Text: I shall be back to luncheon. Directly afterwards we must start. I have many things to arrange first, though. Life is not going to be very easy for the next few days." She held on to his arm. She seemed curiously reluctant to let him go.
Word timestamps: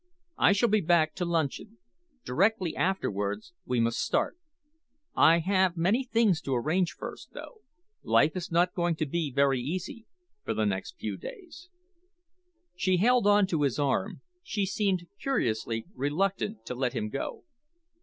I 0.39 0.53
shall 0.53 0.69
be 0.69 0.81
back 0.81 1.13
to 1.17 1.25
luncheon. 1.25 1.77
Directly 2.25 2.75
afterwards 2.75 3.53
we 3.67 3.79
must 3.79 3.99
start. 3.99 4.35
I 5.13 5.37
have 5.37 5.77
many 5.77 6.03
things 6.03 6.41
to 6.41 6.55
arrange 6.55 6.93
first, 6.93 7.33
though. 7.33 7.61
Life 8.01 8.35
is 8.35 8.51
not 8.51 8.73
going 8.73 8.95
to 8.95 9.05
be 9.05 9.31
very 9.31 9.59
easy 9.59 10.07
for 10.43 10.55
the 10.55 10.65
next 10.65 10.97
few 10.97 11.17
days." 11.17 11.69
She 12.75 12.97
held 12.97 13.27
on 13.27 13.45
to 13.45 13.61
his 13.61 13.77
arm. 13.77 14.21
She 14.41 14.65
seemed 14.65 15.05
curiously 15.21 15.85
reluctant 15.93 16.65
to 16.65 16.73
let 16.73 16.93
him 16.93 17.09
go. 17.09 17.43